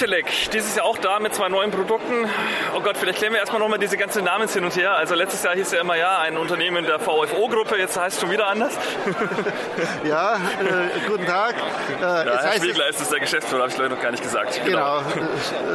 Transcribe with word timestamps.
Optelec, 0.00 0.50
dieses 0.54 0.76
Jahr 0.76 0.86
auch 0.86 0.96
da 0.96 1.20
mit 1.20 1.34
zwei 1.34 1.50
neuen 1.50 1.70
Produkten. 1.70 2.26
Oh 2.74 2.80
Gott, 2.80 2.96
vielleicht 2.96 3.18
klären 3.18 3.34
wir 3.34 3.40
erstmal 3.40 3.60
nochmal 3.60 3.78
diese 3.78 3.98
ganze 3.98 4.22
Namens 4.22 4.54
hin 4.54 4.64
und 4.64 4.74
her. 4.74 4.96
Also 4.96 5.14
letztes 5.14 5.42
Jahr 5.42 5.54
hieß 5.54 5.72
ja 5.72 5.80
immer 5.82 5.94
ja 5.94 6.20
ein 6.20 6.38
Unternehmen 6.38 6.86
der 6.86 6.98
VFO-Gruppe, 6.98 7.76
jetzt 7.76 8.00
heißt 8.00 8.16
es 8.16 8.22
schon 8.22 8.30
wieder 8.30 8.46
anders. 8.46 8.72
ja, 10.08 10.36
äh, 10.36 11.06
guten 11.06 11.26
Tag. 11.26 11.54
Äh, 11.98 12.02
ja, 12.02 12.24
Herr 12.24 12.42
heißt 12.44 12.64
Spiegler 12.64 12.88
ist 12.88 13.02
es 13.02 13.10
der 13.10 13.20
Geschäftsführer, 13.20 13.60
habe 13.60 13.70
ich 13.70 13.76
glaube 13.76 13.90
noch 13.90 14.00
gar 14.00 14.10
nicht 14.10 14.22
gesagt. 14.22 14.58
Genau. 14.64 15.02
genau. 15.12 15.28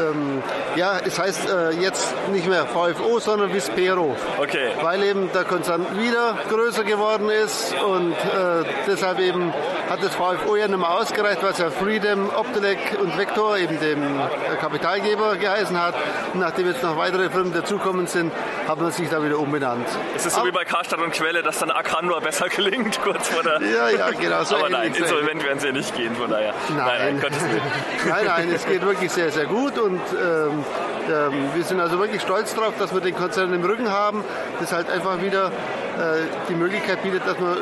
ähm, 0.09 0.43
ja, 0.75 0.97
es 1.05 1.19
heißt 1.19 1.47
äh, 1.47 1.69
jetzt 1.73 2.15
nicht 2.31 2.47
mehr 2.47 2.65
VFO, 2.65 3.19
sondern 3.19 3.53
Vispero. 3.53 4.15
Okay. 4.39 4.71
Weil 4.81 5.03
eben 5.03 5.31
der 5.33 5.43
Konzern 5.43 5.85
wieder 5.99 6.35
größer 6.49 6.83
geworden 6.83 7.29
ist 7.29 7.75
und 7.75 8.13
äh, 8.13 8.65
deshalb 8.87 9.19
eben 9.19 9.53
hat 9.87 10.01
das 10.01 10.15
VFO 10.15 10.55
ja 10.55 10.67
nicht 10.67 10.79
mehr 10.79 10.89
ausgereicht, 10.89 11.43
was 11.43 11.59
ja 11.59 11.69
Freedom, 11.69 12.31
Optelec 12.35 12.79
und 12.99 13.15
Vector 13.19 13.57
eben 13.57 13.79
dem 13.79 14.14
Kapitalgeber 14.59 15.35
geheißen 15.35 15.79
hat. 15.79 15.95
Nachdem 16.33 16.67
jetzt 16.67 16.83
noch 16.83 16.97
weitere 16.97 17.29
Firmen 17.29 17.53
dazukommen 17.53 18.07
sind, 18.07 18.31
hat 18.67 18.79
man 18.79 18.91
sich 18.91 19.09
da 19.09 19.23
wieder 19.23 19.39
umbenannt. 19.39 19.87
Es 20.15 20.25
ist 20.25 20.33
so 20.33 20.41
Aber, 20.41 20.49
wie 20.49 20.51
bei 20.51 20.65
Karstadt 20.65 20.99
und 20.99 21.11
Quelle, 21.11 21.43
dass 21.43 21.59
dann 21.59 21.71
Akandor 21.71 22.21
besser 22.21 22.49
gelingt, 22.55 23.01
kurz 23.01 23.29
vor 23.29 23.43
der... 23.43 23.61
Ja, 23.61 23.89
ja, 23.89 24.09
genau. 24.11 24.43
So 24.43 24.57
Aber 24.57 24.69
nein, 24.69 24.93
insolvent 24.93 25.43
werden 25.43 25.59
sie 25.59 25.67
ja 25.67 25.73
nicht 25.73 25.95
gehen, 25.95 26.15
von 26.15 26.29
daher. 26.29 26.53
Nein, 26.75 27.19
nein, 27.19 27.19
nein, 27.21 27.31
nein, 28.09 28.25
nein 28.25 28.51
es 28.53 28.65
geht 28.65 28.81
wirklich 28.81 29.11
sehr, 29.11 29.31
sehr 29.31 29.45
gut 29.45 29.77
und 29.77 30.01
ähm, 30.13 30.63
ähm, 31.07 31.49
wir 31.53 31.63
sind 31.63 31.79
also 31.79 31.99
wirklich 31.99 32.21
stolz 32.21 32.53
darauf, 32.55 32.73
dass 32.77 32.93
wir 32.93 33.01
den 33.01 33.15
Konzern 33.15 33.53
im 33.53 33.63
Rücken 33.63 33.91
haben, 33.91 34.23
das 34.59 34.71
halt 34.71 34.89
einfach 34.89 35.21
wieder 35.21 35.47
äh, 35.47 36.25
die 36.49 36.55
Möglichkeit 36.55 37.03
bietet, 37.03 37.25
dass 37.25 37.39
man 37.39 37.57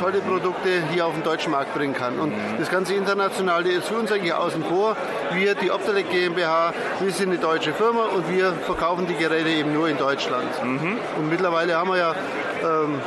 tolle 0.00 0.20
Produkte 0.20 0.68
hier 0.92 1.06
auf 1.06 1.14
den 1.14 1.22
deutschen 1.22 1.52
Markt 1.52 1.74
bringen 1.74 1.94
kann. 1.94 2.18
Und 2.18 2.32
das 2.58 2.70
ganze 2.70 2.94
Internationale 2.94 3.70
ist 3.70 3.88
für 3.88 3.94
uns 3.94 4.12
eigentlich 4.12 4.34
außen 4.34 4.64
vor. 4.64 4.96
Wir, 5.32 5.54
die 5.54 5.70
Optelec 5.70 6.10
GmbH, 6.10 6.72
wir 7.00 7.12
sind 7.12 7.30
eine 7.30 7.38
deutsche 7.38 7.72
Firma 7.72 8.04
und 8.06 8.30
wir 8.30 8.52
verkaufen 8.52 9.06
die 9.06 9.16
Geräte 9.16 9.48
eben 9.48 9.72
nur 9.72 9.88
in 9.88 9.98
Deutschland. 9.98 10.48
Mhm. 10.62 10.98
Und 11.18 11.30
mittlerweile 11.30 11.76
haben 11.76 11.90
wir 11.90 11.98
ja 11.98 12.14
ähm, 12.62 13.00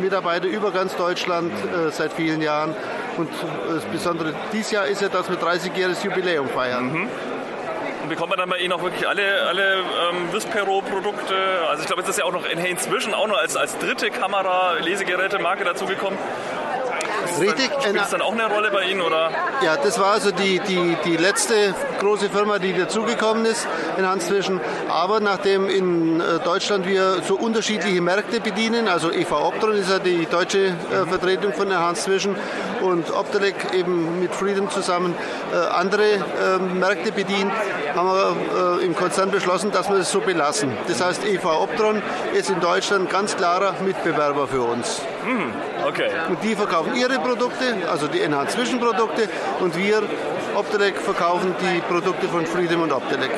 Mitarbeiter 0.00 0.46
über 0.46 0.70
ganz 0.72 0.94
Deutschland 0.96 1.52
äh, 1.52 1.90
seit 1.90 2.12
vielen 2.12 2.42
Jahren. 2.42 2.74
Und 3.16 3.30
das 3.72 3.84
Besondere 3.84 4.34
dieses 4.52 4.70
Jahr 4.72 4.86
ist 4.86 5.00
ja, 5.00 5.08
dass 5.08 5.30
wir 5.30 5.38
30-jähriges 5.38 6.04
Jubiläum 6.04 6.48
feiern. 6.48 6.92
Mhm 6.92 7.08
bekommt 8.08 8.30
man 8.30 8.38
dann 8.38 8.48
bei 8.48 8.58
Ihnen 8.58 8.72
auch 8.72 8.82
wirklich 8.82 9.06
alle, 9.08 9.42
alle 9.46 9.76
ähm, 9.76 10.32
Vispero-Produkte? 10.32 11.34
Also 11.68 11.82
ich 11.82 11.86
glaube, 11.86 12.02
es 12.02 12.08
ist 12.08 12.18
ja 12.18 12.24
auch 12.24 12.32
noch 12.32 12.44
inzwischen 12.46 13.14
auch 13.14 13.26
noch 13.26 13.38
als, 13.38 13.56
als 13.56 13.76
dritte 13.78 14.10
Kamera-Lesegeräte-Marke 14.10 15.64
dazugekommen. 15.64 16.18
Richtig. 17.40 17.70
Spielt 17.80 17.96
das 17.96 18.10
dann 18.10 18.22
auch 18.22 18.32
eine 18.32 18.46
Rolle 18.46 18.70
bei 18.70 18.84
Ihnen? 18.84 19.00
Oder? 19.00 19.30
Ja, 19.62 19.76
das 19.76 19.98
war 19.98 20.12
also 20.12 20.30
die, 20.30 20.60
die, 20.60 20.96
die 21.04 21.16
letzte 21.16 21.74
große 22.00 22.30
Firma, 22.30 22.58
die 22.58 22.72
dazugekommen 22.72 23.44
ist 23.44 23.66
in 23.98 24.06
Handzwischen. 24.06 24.60
Aber 24.88 25.20
nachdem 25.20 25.68
in 25.68 26.20
äh, 26.20 26.38
Deutschland 26.44 26.86
wir 26.86 27.22
so 27.22 27.36
unterschiedliche 27.36 28.00
Märkte 28.00 28.40
bedienen, 28.40 28.88
also 28.88 29.10
EV 29.10 29.32
Optron 29.32 29.74
ist 29.76 29.90
ja 29.90 29.98
die 29.98 30.26
deutsche 30.26 30.68
äh, 30.68 31.06
Vertretung 31.08 31.52
von 31.52 31.68
der 31.68 31.80
Handzwischen 31.80 32.36
und 32.86 33.10
Optelec 33.10 33.54
eben 33.74 34.20
mit 34.20 34.34
Freedom 34.34 34.70
zusammen 34.70 35.14
äh, 35.52 35.56
andere 35.56 36.14
äh, 36.14 36.58
Märkte 36.58 37.12
bedient, 37.12 37.52
haben 37.94 38.08
wir 38.08 38.80
äh, 38.80 38.84
im 38.84 38.94
Konzern 38.94 39.30
beschlossen, 39.30 39.72
dass 39.72 39.88
wir 39.88 39.98
das 39.98 40.10
so 40.10 40.20
belassen. 40.20 40.72
Das 40.88 41.04
heißt, 41.04 41.24
EV 41.26 41.44
Optron 41.62 42.02
ist 42.34 42.50
in 42.50 42.60
Deutschland 42.60 43.10
ganz 43.10 43.36
klarer 43.36 43.74
Mitbewerber 43.84 44.46
für 44.48 44.62
uns. 44.62 45.02
Mhm. 45.24 45.52
Okay. 45.86 46.08
Und 46.28 46.42
die 46.42 46.54
verkaufen 46.54 46.94
ihre 46.96 47.18
Produkte, 47.18 47.64
also 47.90 48.08
die 48.08 48.20
NH-Zwischenprodukte, 48.20 49.28
und 49.60 49.76
wir, 49.76 50.02
Optelec, 50.54 50.96
verkaufen 50.96 51.54
die 51.60 51.80
Produkte 51.80 52.28
von 52.28 52.46
Freedom 52.46 52.82
und 52.82 52.92
Optelec. 52.92 53.30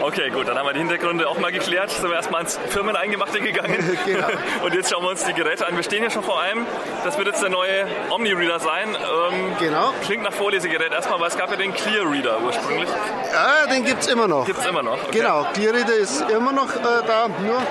Okay, 0.00 0.30
gut, 0.30 0.48
dann 0.48 0.58
haben 0.58 0.66
wir 0.66 0.72
die 0.72 0.80
Hintergründe 0.80 1.28
auch 1.28 1.38
mal 1.38 1.52
geklärt. 1.52 1.90
Sind 1.90 2.08
wir 2.08 2.16
erstmal 2.16 2.42
ins 2.42 2.58
Firmeneingemachte 2.68 3.40
gegangen. 3.40 3.98
genau. 4.06 4.26
Und 4.64 4.74
jetzt 4.74 4.90
schauen 4.90 5.02
wir 5.02 5.10
uns 5.10 5.24
die 5.24 5.32
Geräte 5.32 5.66
an. 5.66 5.76
Wir 5.76 5.82
stehen 5.82 6.02
ja 6.02 6.10
schon 6.10 6.22
vor 6.22 6.40
einem. 6.40 6.66
Das 7.04 7.18
wird 7.18 7.28
jetzt 7.28 7.42
der 7.42 7.50
neue 7.50 7.86
Omni-Reader 8.10 8.60
sein. 8.60 8.88
Ähm, 8.96 9.56
genau. 9.58 9.92
Klingt 10.04 10.22
nach 10.22 10.32
Vorlesegerät 10.32 10.92
erstmal, 10.92 11.20
weil 11.20 11.28
es 11.28 11.36
gab 11.36 11.50
ja 11.50 11.56
den 11.56 11.72
Clear 11.74 12.10
Reader 12.10 12.40
ursprünglich. 12.40 12.88
Ja, 13.32 13.66
den 13.72 13.84
gibt 13.84 14.02
es 14.02 14.08
immer 14.08 14.28
noch. 14.28 14.46
Gibt 14.46 14.58
es 14.58 14.66
immer 14.66 14.82
noch. 14.82 15.02
Okay. 15.04 15.18
Genau, 15.18 15.46
Clear 15.54 15.74
Reader 15.74 15.94
ist 15.94 16.20
immer 16.30 16.52
noch 16.52 16.74
äh, 16.74 17.06
da, 17.06 17.28
nur 17.28 17.62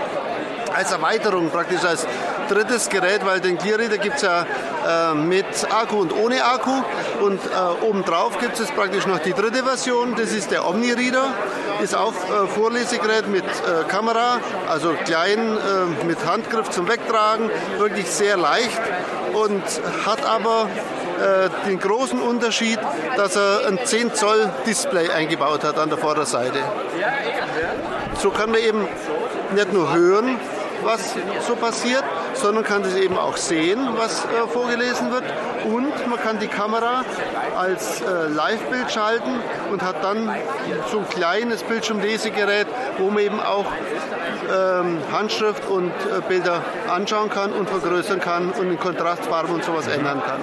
als 0.73 0.91
Erweiterung 0.91 1.49
praktisch 1.49 1.83
als 1.83 2.07
drittes 2.51 2.89
Gerät, 2.89 3.25
weil 3.25 3.39
den 3.39 3.57
Clear 3.57 3.79
Reader 3.79 3.97
gibt 3.97 4.17
es 4.17 4.21
ja 4.23 4.41
äh, 4.41 5.15
mit 5.15 5.45
Akku 5.71 5.99
und 5.99 6.13
ohne 6.13 6.43
Akku. 6.43 6.71
Und 7.21 7.39
äh, 7.39 7.85
obendrauf 7.85 8.37
gibt 8.39 8.59
es 8.59 8.69
praktisch 8.71 9.07
noch 9.07 9.19
die 9.19 9.33
dritte 9.33 9.63
Version, 9.63 10.15
das 10.15 10.33
ist 10.33 10.51
der 10.51 10.67
Omni 10.67 10.91
Reader, 10.91 11.33
ist 11.81 11.95
auch 11.95 12.13
äh, 12.13 12.47
Vorlesegerät 12.47 13.27
mit 13.27 13.45
äh, 13.45 13.87
Kamera, 13.87 14.39
also 14.69 14.93
klein, 15.05 15.39
äh, 15.39 16.05
mit 16.05 16.25
Handgriff 16.25 16.69
zum 16.69 16.87
Wegtragen, 16.87 17.49
wirklich 17.77 18.07
sehr 18.07 18.37
leicht. 18.37 18.81
Und 19.33 19.63
hat 20.05 20.25
aber 20.25 20.67
äh, 21.21 21.69
den 21.69 21.79
großen 21.79 22.19
Unterschied, 22.19 22.79
dass 23.15 23.37
er 23.37 23.67
ein 23.67 23.79
10 23.81 24.13
Zoll 24.13 24.49
Display 24.65 25.09
eingebaut 25.09 25.63
hat 25.63 25.77
an 25.77 25.87
der 25.87 25.97
Vorderseite. 25.97 26.59
So 28.19 28.29
kann 28.29 28.51
man 28.51 28.59
eben 28.59 28.87
nicht 29.55 29.71
nur 29.71 29.93
hören, 29.93 30.37
was 30.83 31.15
so 31.47 31.55
passiert, 31.55 32.03
sondern 32.33 32.63
kann 32.63 32.83
das 32.83 32.95
eben 32.95 33.17
auch 33.17 33.37
sehen, 33.37 33.87
was 33.97 34.25
äh, 34.25 34.47
vorgelesen 34.47 35.11
wird. 35.11 35.23
Und 35.65 36.07
man 36.09 36.19
kann 36.19 36.39
die 36.39 36.47
Kamera 36.47 37.03
als 37.57 38.01
äh, 38.01 38.27
Live-Bild 38.27 38.91
schalten 38.91 39.39
und 39.71 39.81
hat 39.81 40.03
dann 40.03 40.29
so 40.91 40.99
ein 40.99 41.09
kleines 41.09 41.63
Bildschirmlesegerät, 41.63 42.67
wo 42.97 43.09
man 43.09 43.23
eben 43.23 43.39
auch 43.39 43.65
ähm, 44.51 44.99
Handschrift 45.11 45.67
und 45.69 45.91
äh, 45.91 46.21
Bilder 46.27 46.63
anschauen 46.89 47.29
kann 47.29 47.51
und 47.53 47.69
vergrößern 47.69 48.19
kann 48.19 48.51
und 48.51 48.69
in 48.69 48.79
Kontrastfarben 48.79 49.53
und 49.53 49.63
sowas 49.63 49.87
ändern 49.87 50.21
kann. 50.25 50.39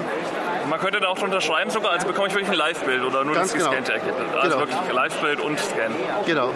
Man 0.69 0.79
könnte 0.81 1.01
da 1.01 1.09
auch 1.09 1.17
schon 1.17 1.29
unterschreiben 1.29 1.71
sogar, 1.71 1.93
also 1.93 2.07
bekomme 2.07 2.29
ich 2.29 2.35
wirklich 2.35 2.51
ein 2.51 2.59
Live-Bild 2.59 3.03
oder 3.03 3.25
nur 3.25 3.35
Ganz 3.35 3.53
das 3.53 3.59
genau. 3.59 3.71
gescannte 3.71 3.95
Ergebnis. 3.95 4.27
Also 4.35 4.59
genau. 4.59 4.71
wirklich 4.71 4.93
Live-Bild 4.93 5.41
und 5.41 5.59
Scan. 5.59 5.93
Genau. 6.27 6.51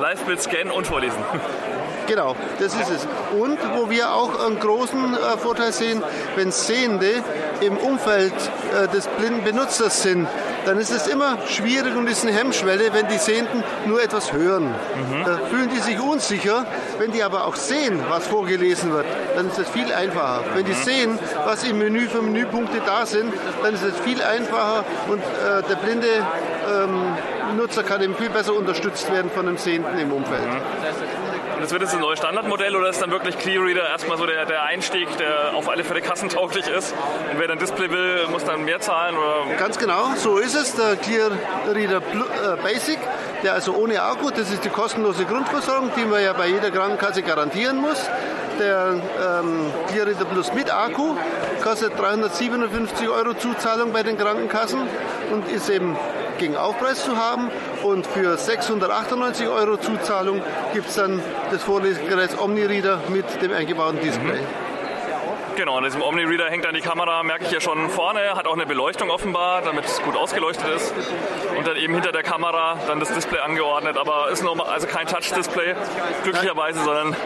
Live-Bild, 0.00 0.42
Scan 0.42 0.70
und 0.70 0.86
Vorlesen. 0.86 1.18
Genau, 2.08 2.34
das 2.58 2.74
ist 2.74 2.90
es. 2.90 3.06
Und 3.38 3.58
wo 3.76 3.90
wir 3.90 4.12
auch 4.12 4.46
einen 4.46 4.58
großen 4.58 5.14
äh, 5.14 5.36
Vorteil 5.36 5.72
sehen, 5.72 6.02
wenn 6.36 6.50
Sehende 6.50 7.22
im 7.60 7.76
Umfeld 7.76 8.32
äh, 8.32 8.88
des 8.88 9.06
blinden 9.06 9.44
Benutzers 9.44 10.02
sind, 10.02 10.26
dann 10.64 10.78
ist 10.78 10.90
es 10.90 11.06
immer 11.06 11.38
schwierig 11.46 11.96
und 11.96 12.08
ist 12.08 12.26
eine 12.26 12.36
Hemmschwelle, 12.36 12.92
wenn 12.92 13.08
die 13.08 13.18
Sehenden 13.18 13.62
nur 13.86 14.02
etwas 14.02 14.32
hören. 14.32 14.64
Mhm. 14.64 15.24
Da 15.24 15.38
fühlen 15.50 15.70
die 15.74 15.80
sich 15.80 16.00
unsicher. 16.00 16.66
Wenn 16.98 17.12
die 17.12 17.22
aber 17.22 17.46
auch 17.46 17.56
sehen, 17.56 18.00
was 18.08 18.26
vorgelesen 18.26 18.92
wird, 18.92 19.06
dann 19.36 19.48
ist 19.48 19.58
es 19.58 19.68
viel 19.68 19.92
einfacher. 19.92 20.44
Wenn 20.54 20.64
die 20.64 20.72
mhm. 20.72 20.82
sehen, 20.82 21.18
was 21.44 21.64
im 21.64 21.78
Menü 21.78 22.08
für 22.08 22.22
Menüpunkte 22.22 22.80
da 22.84 23.06
sind, 23.06 23.32
dann 23.62 23.74
ist 23.74 23.84
es 23.84 23.98
viel 24.00 24.22
einfacher 24.22 24.84
und 25.08 25.20
äh, 25.20 25.62
der 25.68 25.76
blinde 25.76 26.08
ähm, 26.08 27.56
Nutzer 27.56 27.82
kann 27.82 28.02
eben 28.02 28.14
viel 28.14 28.30
besser 28.30 28.54
unterstützt 28.54 29.10
werden 29.12 29.30
von 29.30 29.48
einem 29.48 29.56
Sehenden 29.56 29.98
im 29.98 30.12
Umfeld. 30.12 30.46
Mhm. 30.46 30.60
Das 31.68 31.74
wird 31.74 31.82
jetzt 31.82 31.94
ein 31.96 32.00
neues 32.00 32.18
Standardmodell 32.18 32.74
oder 32.76 32.88
ist 32.88 33.02
dann 33.02 33.10
wirklich 33.10 33.36
Clear 33.36 33.62
Reader 33.62 33.86
erstmal 33.86 34.16
so 34.16 34.24
der, 34.24 34.46
der 34.46 34.62
Einstieg, 34.62 35.06
der 35.18 35.52
auf 35.54 35.68
alle 35.68 35.84
Fälle 35.84 36.00
kassentauglich 36.00 36.66
ist? 36.66 36.94
Und 37.30 37.38
wer 37.38 37.46
dann 37.46 37.58
Display 37.58 37.90
will, 37.90 38.26
muss 38.30 38.42
dann 38.42 38.64
mehr 38.64 38.80
zahlen? 38.80 39.18
Oder? 39.18 39.54
Ganz 39.58 39.78
genau, 39.78 40.14
so 40.16 40.38
ist 40.38 40.54
es. 40.54 40.76
Der 40.76 40.96
Clear 40.96 41.30
Reader 41.70 41.98
äh, 41.98 42.62
Basic, 42.62 42.98
der 43.42 43.52
also 43.52 43.74
ohne 43.74 44.00
Akku, 44.00 44.30
das 44.30 44.50
ist 44.50 44.64
die 44.64 44.70
kostenlose 44.70 45.26
Grundversorgung, 45.26 45.90
die 45.94 46.06
man 46.06 46.22
ja 46.22 46.32
bei 46.32 46.46
jeder 46.46 46.70
Krankenkasse 46.70 47.22
garantieren 47.22 47.76
muss. 47.76 48.08
Der 48.58 48.94
ähm, 48.94 49.72
Clear 49.88 50.06
Reader 50.06 50.24
Plus 50.24 50.52
mit 50.52 50.72
Akku 50.72 51.14
kostet 51.62 51.98
357 51.98 53.08
Euro 53.08 53.34
Zuzahlung 53.34 53.92
bei 53.92 54.02
den 54.02 54.18
Krankenkassen 54.18 54.80
und 55.32 55.48
ist 55.48 55.68
eben 55.70 55.96
gegen 56.38 56.56
Aufpreis 56.56 57.04
zu 57.04 57.16
haben. 57.16 57.50
Und 57.82 58.06
für 58.06 58.36
698 58.36 59.48
Euro 59.48 59.76
Zuzahlung 59.76 60.42
gibt 60.72 60.88
es 60.88 60.96
dann 60.96 61.20
das 61.50 61.62
Vorlesegerät 61.62 62.40
Omni-Reader 62.40 63.00
mit 63.08 63.42
dem 63.42 63.52
eingebauten 63.52 64.00
Display. 64.00 64.40
Mhm. 64.40 64.68
Genau, 65.58 65.76
an 65.76 65.82
diesem 65.82 66.02
Omni-Reader 66.02 66.50
hängt 66.50 66.64
dann 66.64 66.74
die 66.76 66.80
Kamera, 66.80 67.24
merke 67.24 67.44
ich 67.44 67.50
ja 67.50 67.60
schon 67.60 67.90
vorne, 67.90 68.20
hat 68.36 68.46
auch 68.46 68.54
eine 68.54 68.64
Beleuchtung 68.64 69.10
offenbar, 69.10 69.60
damit 69.62 69.86
es 69.86 70.00
gut 70.02 70.16
ausgeleuchtet 70.16 70.68
ist. 70.76 70.94
Und 71.56 71.66
dann 71.66 71.76
eben 71.76 71.94
hinter 71.94 72.12
der 72.12 72.22
Kamera 72.22 72.78
dann 72.86 73.00
das 73.00 73.12
Display 73.12 73.40
angeordnet, 73.40 73.98
aber 73.98 74.28
ist 74.30 74.44
normal, 74.44 74.68
also 74.68 74.86
kein 74.86 75.08
Touch-Display, 75.08 75.74
glücklicherweise, 76.22 76.78
sondern 76.84 77.16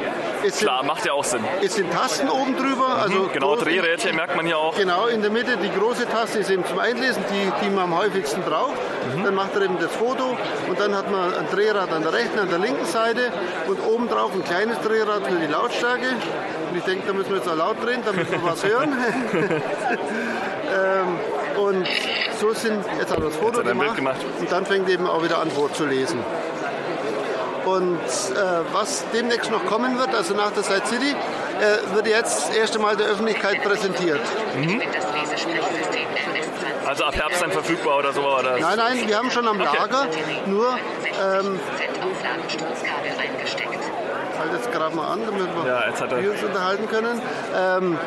klar, 0.50 0.78
sind, 0.78 0.86
macht 0.86 1.06
ja 1.06 1.12
auch 1.12 1.24
Sinn. 1.24 1.44
Es 1.62 1.74
sind 1.74 1.92
Tasten 1.92 2.28
oben 2.28 2.56
drüber, 2.56 2.88
mhm, 2.88 3.02
also 3.02 3.18
mhm, 3.20 3.32
genau, 3.32 3.56
Drehrädchen 3.56 4.16
merkt 4.16 4.36
man 4.36 4.46
hier 4.46 4.58
auch. 4.58 4.76
Genau, 4.76 5.06
in 5.06 5.22
der 5.22 5.30
Mitte 5.30 5.56
die 5.56 5.70
große 5.70 6.08
Taste 6.08 6.40
ist 6.40 6.50
eben 6.50 6.64
zum 6.64 6.78
Einlesen, 6.78 7.24
die, 7.30 7.64
die 7.64 7.70
man 7.70 7.84
am 7.84 7.98
häufigsten 7.98 8.42
braucht. 8.42 8.76
dann 9.24 9.34
macht 9.34 9.54
er 9.54 9.62
eben 9.62 9.78
das 9.78 9.92
Foto 9.92 10.36
und 10.68 10.80
dann 10.80 10.94
hat 10.94 11.10
man 11.10 11.34
ein 11.34 11.46
Drehrad 11.50 11.92
an 11.92 12.02
der 12.02 12.12
rechten, 12.12 12.38
an 12.38 12.48
der 12.48 12.58
linken 12.58 12.86
Seite 12.86 13.32
und 13.66 13.78
obendrauf 13.86 14.32
ein 14.34 14.44
kleines 14.44 14.78
Drehrad 14.80 15.26
für 15.26 15.36
die 15.36 15.46
Lautstärke. 15.46 16.08
Und 16.70 16.78
ich 16.78 16.84
denke, 16.84 17.06
da 17.06 17.12
müssen 17.12 17.30
wir 17.30 17.36
jetzt 17.36 17.48
auch 17.48 17.56
laut 17.56 17.82
drehen, 17.84 18.02
damit 18.04 18.30
wir 18.30 18.42
was 18.42 18.64
hören. 18.64 18.92
ähm, 20.72 21.18
und 21.58 21.86
so 22.40 22.52
sind, 22.54 22.84
jetzt 22.98 23.10
hat 23.10 23.18
er 23.18 23.26
das 23.26 23.36
Foto 23.36 23.62
gemacht, 23.62 23.96
gemacht, 23.96 24.20
und 24.40 24.50
dann 24.50 24.64
fängt 24.64 24.88
eben 24.88 25.06
auch 25.06 25.22
wieder 25.22 25.38
an 25.38 25.50
vorzulesen. 25.50 26.18
Und 27.64 27.98
äh, 27.98 28.72
was 28.72 29.04
demnächst 29.12 29.50
noch 29.50 29.64
kommen 29.66 29.98
wird, 29.98 30.14
also 30.14 30.34
nach 30.34 30.50
der 30.50 30.62
Side 30.62 30.86
City, 30.86 31.10
äh, 31.10 31.94
wird 31.94 32.06
jetzt 32.06 32.48
das 32.48 32.56
erste 32.56 32.78
Mal 32.78 32.96
der 32.96 33.06
Öffentlichkeit 33.06 33.62
präsentiert. 33.62 34.20
Mhm. 34.56 34.82
Also 36.86 37.04
ab 37.04 37.14
Herbst 37.14 37.40
dann 37.40 37.52
verfügbar 37.52 37.98
oder 37.98 38.12
so? 38.12 38.20
Oder? 38.20 38.58
Nein, 38.58 38.76
nein, 38.76 39.08
wir 39.08 39.16
haben 39.16 39.30
schon 39.30 39.46
am 39.46 39.58
Lager, 39.58 40.06
okay. 40.08 40.40
nur... 40.46 40.68
Ähm, 40.70 41.60
halt 44.42 44.52
jetzt 44.52 44.72
gerade 44.72 44.96
mal 44.96 45.12
an, 45.12 45.20
damit 45.24 45.48
wir 45.54 45.66
ja, 45.66 46.30
uns 46.30 46.42
unterhalten 46.42 46.88
können. 46.88 47.20
Ähm, 47.56 47.98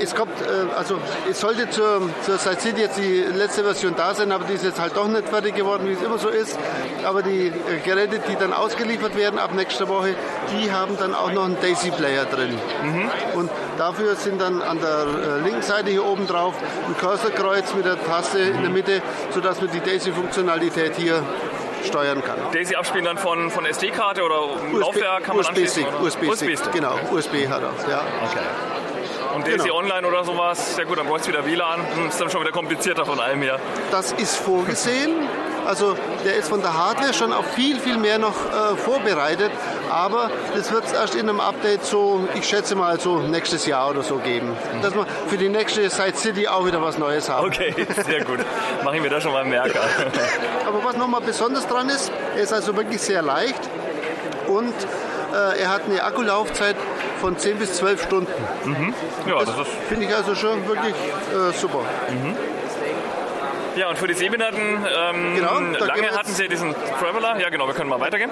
es 0.00 0.14
kommt, 0.14 0.40
äh, 0.40 0.76
also 0.76 0.98
es 1.30 1.40
sollte 1.40 1.68
zur, 1.70 2.02
zur 2.22 2.38
Side 2.38 2.60
City 2.60 2.80
jetzt 2.82 2.98
die 2.98 3.24
letzte 3.36 3.62
Version 3.62 3.94
da 3.96 4.14
sein, 4.14 4.32
aber 4.32 4.44
die 4.44 4.54
ist 4.54 4.64
jetzt 4.64 4.80
halt 4.80 4.96
doch 4.96 5.08
nicht 5.08 5.28
fertig 5.28 5.54
geworden, 5.54 5.86
wie 5.86 5.92
es 5.92 6.02
immer 6.02 6.18
so 6.18 6.28
ist. 6.28 6.58
Aber 7.04 7.22
die 7.22 7.48
äh, 7.48 7.52
Geräte, 7.84 8.20
die 8.28 8.36
dann 8.36 8.52
ausgeliefert 8.52 9.16
werden 9.16 9.38
ab 9.38 9.54
nächster 9.54 9.88
Woche, 9.88 10.14
die 10.52 10.72
haben 10.72 10.96
dann 10.98 11.14
auch 11.14 11.32
noch 11.32 11.44
einen 11.44 11.60
Daisy-Player 11.60 12.24
drin. 12.26 12.58
Mhm. 12.82 13.10
Und 13.34 13.50
dafür 13.78 14.16
sind 14.16 14.40
dann 14.40 14.62
an 14.62 14.78
der 14.80 15.06
äh, 15.06 15.40
linken 15.42 15.62
Seite 15.62 15.90
hier 15.90 16.04
oben 16.04 16.26
drauf 16.26 16.54
ein 16.86 16.96
Cursorkreuz 16.96 17.74
mit 17.74 17.84
der 17.84 18.02
Taste 18.04 18.38
in 18.38 18.62
der 18.62 18.70
Mitte, 18.70 19.02
sodass 19.30 19.60
man 19.60 19.70
die 19.70 19.80
Daisy-Funktionalität 19.80 20.96
hier 20.96 21.22
steuern 21.84 22.22
kann. 22.22 22.38
Daisy 22.52 22.74
abspielen 22.74 23.04
dann 23.04 23.18
von, 23.18 23.50
von 23.50 23.64
SD-Karte 23.64 24.22
oder 24.22 24.52
USB, 24.52 24.78
Laufwerk 24.78 25.24
kann 25.24 25.36
man 25.36 25.46
USB-Stick, 25.46 25.86
USB-Stick, 26.02 26.72
genau, 26.72 26.98
USB 27.10 27.48
hat 27.48 27.62
er, 27.62 27.90
ja. 27.90 28.02
Okay. 28.28 28.40
Und 29.34 29.46
DC 29.46 29.62
genau. 29.62 29.76
Online 29.76 30.06
oder 30.06 30.24
sowas, 30.24 30.76
ja 30.76 30.84
gut, 30.84 30.98
dann 30.98 31.06
brauchst 31.06 31.26
du 31.26 31.32
wieder 31.32 31.44
WLAN. 31.44 31.80
Hm, 31.94 32.08
ist 32.08 32.20
dann 32.20 32.30
schon 32.30 32.40
wieder 32.40 32.52
komplizierter 32.52 33.06
von 33.06 33.20
allem 33.20 33.42
her. 33.42 33.58
Das 33.90 34.12
ist 34.12 34.36
vorgesehen. 34.36 35.28
Also 35.66 35.96
der 36.24 36.36
ist 36.36 36.48
von 36.48 36.62
der 36.62 36.76
Hardware 36.76 37.12
schon 37.12 37.32
auf 37.32 37.46
viel, 37.52 37.78
viel 37.78 37.96
mehr 37.96 38.18
noch 38.18 38.34
äh, 38.34 38.76
vorbereitet. 38.76 39.50
Aber 39.90 40.30
das 40.54 40.72
wird 40.72 40.84
es 40.86 40.92
erst 40.92 41.14
in 41.14 41.28
einem 41.28 41.40
Update 41.40 41.84
so, 41.84 42.26
ich 42.34 42.48
schätze 42.48 42.74
mal 42.74 42.98
so 42.98 43.18
nächstes 43.18 43.66
Jahr 43.66 43.90
oder 43.90 44.02
so 44.02 44.16
geben. 44.16 44.48
Mhm. 44.48 44.82
Dass 44.82 44.94
wir 44.94 45.06
für 45.28 45.36
die 45.36 45.48
nächste 45.48 45.88
Side 45.90 46.16
City 46.16 46.48
auch 46.48 46.66
wieder 46.66 46.82
was 46.82 46.98
Neues 46.98 47.28
haben. 47.28 47.46
Okay, 47.46 47.74
sehr 48.04 48.24
gut. 48.24 48.38
Machen 48.84 49.02
wir 49.02 49.10
da 49.10 49.20
schon 49.20 49.32
mal 49.32 49.42
einen 49.42 49.50
Merker. 49.50 49.80
Aber 50.66 50.82
was 50.84 50.96
nochmal 50.96 51.20
besonders 51.20 51.66
dran 51.66 51.88
ist, 51.88 52.10
er 52.36 52.42
ist 52.42 52.52
also 52.52 52.76
wirklich 52.76 53.00
sehr 53.00 53.22
leicht 53.22 53.60
und 54.48 54.74
äh, 55.32 55.60
er 55.60 55.68
hat 55.70 55.82
eine 55.84 56.02
Akkulaufzeit 56.02 56.76
von 57.20 57.36
10 57.36 57.58
bis 57.58 57.74
12 57.74 58.02
Stunden. 58.02 58.32
Mhm. 58.64 58.94
Ja, 59.26 59.44
das, 59.44 59.56
das 59.56 59.68
finde 59.88 60.06
ich 60.06 60.14
also 60.14 60.34
schon 60.34 60.66
wirklich 60.66 60.94
äh, 60.94 61.52
super. 61.52 61.80
Mhm. 62.08 62.34
Ja, 63.76 63.88
und 63.88 63.98
für 63.98 64.08
die 64.08 64.14
Sehbehinderten, 64.14 64.60
ähm, 64.60 65.34
genau, 65.36 65.60
lange 65.86 66.10
hatten 66.10 66.32
Sie 66.32 66.48
diesen 66.48 66.74
Traveler. 67.00 67.38
Ja, 67.38 67.50
genau, 67.50 67.68
wir 67.68 67.74
können 67.74 67.88
mal 67.88 68.00
weitergehen. 68.00 68.30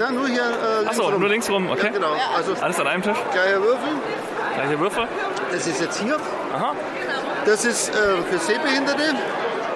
Na, 0.00 0.10
nur 0.10 0.26
hier 0.26 0.42
äh, 0.42 0.86
Achso, 0.88 1.10
nur 1.10 1.28
links 1.28 1.48
rum, 1.48 1.70
okay. 1.70 1.86
Ja, 1.86 1.92
genau. 1.92 2.16
Also 2.36 2.54
Alles 2.60 2.80
an 2.80 2.88
einem 2.88 3.02
Tisch? 3.02 3.16
Gleicher 3.32 3.62
Würfel. 3.62 3.88
Gleiche 4.54 4.80
Würfel. 4.80 5.06
Das 5.52 5.66
ist 5.66 5.80
jetzt 5.80 6.00
hier. 6.00 6.16
Aha. 6.54 6.74
Das 7.46 7.64
ist 7.64 7.90
äh, 7.90 7.92
für 8.28 8.38
Sehbehinderte. 8.38 9.14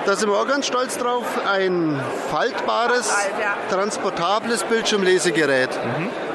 Da 0.06 0.16
sind 0.16 0.28
wir 0.28 0.38
auch 0.38 0.46
ganz 0.46 0.66
stolz 0.66 0.98
drauf. 0.98 1.24
Ein 1.50 2.00
faltbares, 2.30 3.14
transportables 3.70 4.64
Bildschirmlesegerät. 4.64 5.70
Mhm 5.98 6.25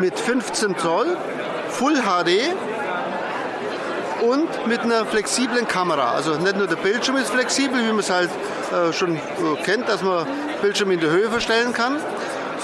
mit 0.00 0.18
15 0.18 0.78
Zoll, 0.78 1.16
Full 1.68 1.94
HD 1.94 2.54
und 4.22 4.66
mit 4.66 4.80
einer 4.80 5.06
flexiblen 5.06 5.66
Kamera. 5.68 6.12
Also 6.12 6.34
nicht 6.34 6.56
nur 6.56 6.66
der 6.66 6.76
Bildschirm 6.76 7.16
ist 7.16 7.30
flexibel, 7.30 7.80
wie 7.80 7.88
man 7.88 8.00
es 8.00 8.10
halt 8.10 8.30
äh, 8.72 8.92
schon 8.92 9.16
äh, 9.16 9.20
kennt, 9.64 9.88
dass 9.88 10.02
man 10.02 10.26
Bildschirm 10.62 10.90
in 10.90 11.00
der 11.00 11.10
Höhe 11.10 11.30
verstellen 11.30 11.72
kann, 11.72 11.98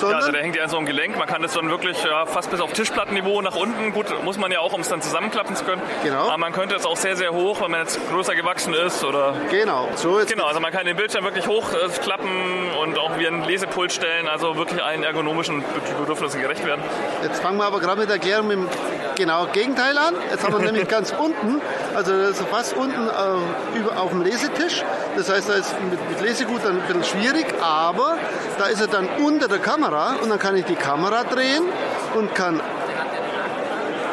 ja, 0.02 0.16
also 0.16 0.32
der 0.32 0.43
hängt 0.43 0.56
ja 0.56 0.64
an 0.64 0.70
so 0.70 0.76
einem 0.76 0.87
Gelenk. 0.87 1.19
Man 1.19 1.26
kann 1.26 1.43
das 1.43 1.54
dann 1.54 1.69
wirklich 1.69 2.02
ja, 2.04 2.26
fast 2.26 2.50
bis 2.50 2.60
auf 2.60 2.72
Tischplattenniveau 2.72 3.43
nach 3.43 3.56
unten. 3.56 3.93
Gut, 3.93 4.06
muss 4.25 4.38
man 4.38 4.52
ja 4.52 4.60
auch, 4.60 4.72
um 4.72 4.81
es 4.81 4.88
dann 4.88 5.02
zusammenklappen 5.02 5.56
zu 5.56 5.64
können. 5.64 5.82
Genau. 6.02 6.28
Aber 6.28 6.38
man 6.38 6.52
könnte 6.52 6.75
es 6.75 6.87
auch 6.87 6.96
sehr, 6.96 7.16
sehr 7.16 7.32
hoch, 7.32 7.60
wenn 7.60 7.70
man 7.70 7.81
jetzt 7.81 8.00
größer 8.10 8.34
gewachsen 8.34 8.75
ist. 8.75 9.04
Oder 9.04 9.34
genau, 9.50 9.88
so 9.94 10.19
ist 10.19 10.31
Genau, 10.31 10.46
also 10.46 10.60
man 10.60 10.72
kann 10.72 10.84
den 10.87 10.96
Bildschirm 10.96 11.25
wirklich 11.25 11.46
hochklappen 11.46 12.28
äh, 12.28 12.78
und 12.82 12.98
auch 12.98 13.19
wie 13.19 13.26
ein 13.26 13.44
Lesepult 13.44 13.93
stellen. 13.93 14.28
Also 14.28 14.56
wirklich 14.56 14.82
allen 14.82 15.02
ergonomischen 15.02 15.64
Bedürfnissen 15.98 16.40
gerecht 16.40 16.64
werden. 16.66 16.82
Jetzt 17.22 17.40
fangen 17.40 17.56
wir 17.58 17.64
aber 17.64 17.81
gerade 17.81 18.00
mit 18.00 18.08
der 18.08 18.16
Erklärung 18.16 18.48
mit 18.48 18.58
dem 18.58 18.69
genau 19.17 19.47
Gegenteil 19.47 19.99
an. 19.99 20.15
Jetzt 20.31 20.45
haben 20.45 20.53
wir 20.59 20.65
nämlich 20.65 20.89
ganz 20.89 21.13
unten, 21.13 21.61
also 21.95 22.13
fast 22.51 22.77
unten 22.77 23.09
äh, 23.09 23.79
über, 23.79 24.01
auf 24.01 24.11
dem 24.11 24.23
Lesetisch. 24.23 24.85
Das 25.17 25.29
heißt, 25.31 25.49
da 25.49 25.55
ist 25.55 25.75
mit, 25.91 26.11
mit 26.11 26.21
Lesegut 26.21 26.65
dann 26.65 26.81
ein 26.81 26.83
bisschen 26.83 27.05
schwierig, 27.05 27.47
aber 27.61 28.17
da 28.59 28.67
ist 28.67 28.81
er 28.81 28.87
dann 28.87 29.09
unter 29.25 29.49
der 29.49 29.59
Kamera 29.59 30.17
und 30.23 30.31
dann 30.31 30.39
kann 30.39 30.57
ich 30.57 30.65
die 30.67 30.77
Kamera 30.77 31.25
drehen 31.25 31.65
und 32.15 32.35
kann 32.35 32.61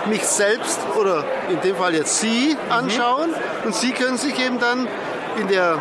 mich 0.05 0.25
selbst 0.25 0.79
oder 0.99 1.23
in 1.49 1.61
dem 1.61 1.75
Fall 1.75 1.93
jetzt 1.93 2.19
Sie 2.19 2.57
anschauen 2.69 3.29
mhm. 3.29 3.65
und 3.65 3.75
Sie 3.75 3.91
können 3.91 4.17
sich 4.17 4.37
eben 4.39 4.59
dann 4.59 4.87
in 5.39 5.47
der, 5.47 5.77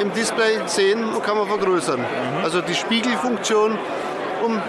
im 0.00 0.12
Display 0.12 0.58
sehen 0.66 1.04
und 1.04 1.22
kann 1.22 1.36
man 1.36 1.48
vergrößern. 1.48 2.00
Mhm. 2.00 2.44
Also 2.44 2.60
die 2.60 2.74
Spiegelfunktion, 2.74 3.78
um 4.44 4.60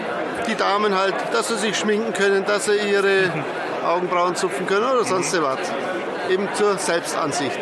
die 0.47 0.55
Damen 0.55 0.97
halt, 0.97 1.15
dass 1.31 1.47
sie 1.47 1.57
sich 1.57 1.77
schminken 1.77 2.13
können, 2.13 2.45
dass 2.45 2.65
sie 2.65 2.75
ihre 2.75 3.31
Augenbrauen 3.83 4.35
zupfen 4.35 4.65
können 4.65 4.85
oder 4.85 5.03
sonst 5.03 5.39
was. 5.41 5.59
Eben 6.29 6.47
zur 6.53 6.77
Selbstansicht. 6.77 7.57